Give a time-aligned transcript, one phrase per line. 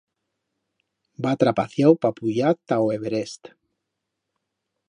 [1.25, 3.55] Va atrapaciau pa puyar ta o Everest.